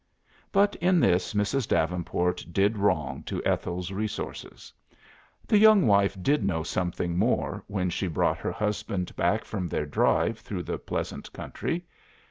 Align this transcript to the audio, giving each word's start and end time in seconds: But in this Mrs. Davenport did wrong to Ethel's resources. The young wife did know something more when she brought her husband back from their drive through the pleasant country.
But 0.51 0.75
in 0.77 0.99
this 0.99 1.35
Mrs. 1.35 1.67
Davenport 1.67 2.43
did 2.51 2.75
wrong 2.75 3.21
to 3.27 3.39
Ethel's 3.45 3.91
resources. 3.91 4.73
The 5.45 5.59
young 5.59 5.85
wife 5.85 6.17
did 6.23 6.43
know 6.43 6.63
something 6.63 7.15
more 7.19 7.63
when 7.67 7.91
she 7.91 8.07
brought 8.07 8.39
her 8.39 8.51
husband 8.51 9.15
back 9.15 9.45
from 9.45 9.67
their 9.67 9.85
drive 9.85 10.39
through 10.39 10.63
the 10.63 10.79
pleasant 10.79 11.31
country. 11.33 11.85